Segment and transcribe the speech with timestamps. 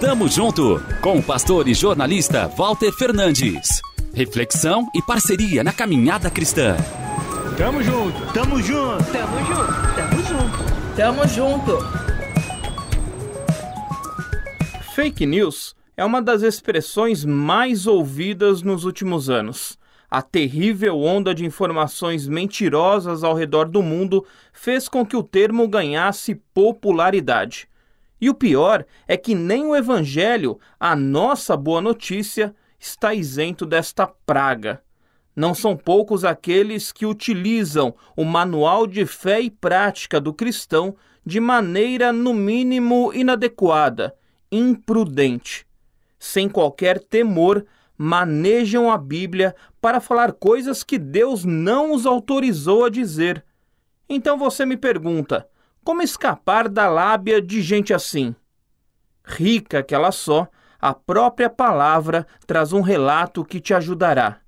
[0.00, 3.80] Tamo junto com o pastor e jornalista Walter Fernandes.
[4.12, 6.76] Reflexão e parceria na caminhada cristã.
[7.56, 11.78] Tamo junto, tamo junto, tamo junto, tamo junto, tamo junto.
[14.94, 19.78] Fake news é uma das expressões mais ouvidas nos últimos anos.
[20.10, 25.66] A terrível onda de informações mentirosas ao redor do mundo fez com que o termo
[25.66, 27.71] ganhasse popularidade.
[28.22, 34.06] E o pior é que nem o Evangelho, a nossa boa notícia, está isento desta
[34.06, 34.80] praga.
[35.34, 40.94] Não são poucos aqueles que utilizam o manual de fé e prática do cristão
[41.26, 44.14] de maneira, no mínimo, inadequada,
[44.52, 45.66] imprudente.
[46.16, 47.66] Sem qualquer temor,
[47.98, 53.44] manejam a Bíblia para falar coisas que Deus não os autorizou a dizer.
[54.08, 55.48] Então você me pergunta:
[55.84, 58.34] como escapar da lábia de gente assim?
[59.24, 60.48] Rica que ela só,
[60.80, 64.40] a própria palavra traz um relato que te ajudará.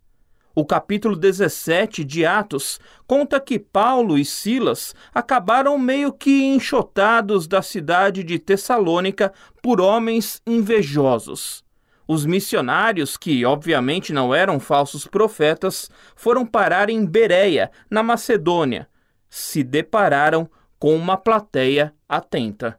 [0.56, 7.60] O capítulo 17 de Atos conta que Paulo e Silas acabaram meio que enxotados da
[7.60, 11.64] cidade de Tessalônica por homens invejosos.
[12.06, 18.88] Os missionários, que obviamente não eram falsos profetas, foram parar em Bereia, na Macedônia.
[19.28, 20.48] Se depararam
[20.84, 22.78] com uma plateia atenta.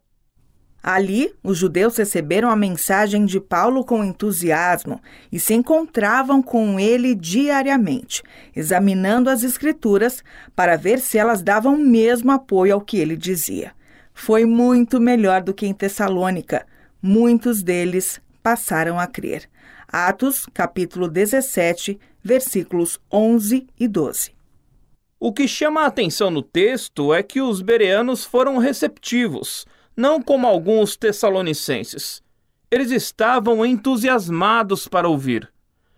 [0.84, 7.16] Ali, os judeus receberam a mensagem de Paulo com entusiasmo e se encontravam com ele
[7.16, 8.22] diariamente,
[8.56, 10.23] examinando as Escrituras
[10.56, 13.72] para ver se elas davam mesmo apoio ao que ele dizia.
[14.14, 16.64] Foi muito melhor do que em Tessalônica.
[17.02, 19.50] Muitos deles passaram a crer.
[19.88, 24.36] Atos, capítulo 17, versículos 11 e 12.
[25.28, 29.66] O que chama a atenção no texto é que os bereanos foram receptivos,
[29.98, 32.22] não como alguns tessalonicenses.
[32.70, 35.52] Eles estavam entusiasmados para ouvir.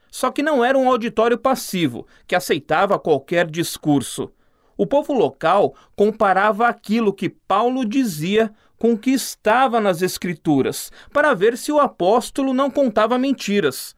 [0.10, 4.32] Só que não era um auditório passivo, que aceitava qualquer discurso.
[4.78, 11.34] O povo local comparava aquilo que Paulo dizia com o que estava nas Escrituras, para
[11.34, 13.94] ver se o apóstolo não contava mentiras.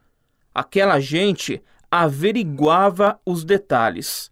[0.52, 4.28] Aquela gente averiguava os detalhes.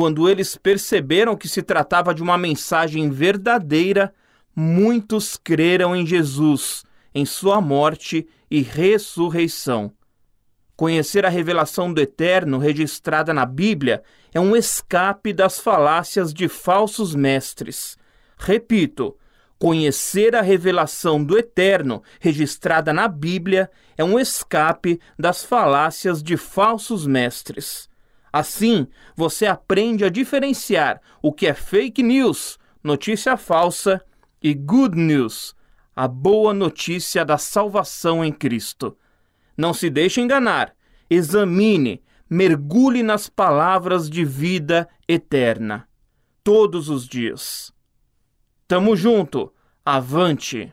[0.00, 4.14] Quando eles perceberam que se tratava de uma mensagem verdadeira,
[4.56, 9.92] muitos creram em Jesus, em sua morte e ressurreição.
[10.74, 14.02] Conhecer a revelação do Eterno registrada na Bíblia
[14.32, 17.98] é um escape das falácias de falsos mestres.
[18.38, 19.14] Repito,
[19.58, 27.06] Conhecer a revelação do Eterno registrada na Bíblia é um escape das falácias de falsos
[27.06, 27.89] mestres.
[28.32, 28.86] Assim,
[29.16, 34.04] você aprende a diferenciar o que é fake news, notícia falsa,
[34.42, 35.54] e good news,
[35.94, 38.96] a boa notícia da salvação em Cristo.
[39.56, 40.74] Não se deixe enganar,
[41.10, 45.86] examine, mergulhe nas palavras de vida eterna.
[46.42, 47.72] Todos os dias.
[48.66, 49.52] Tamo junto.
[49.84, 50.72] Avante.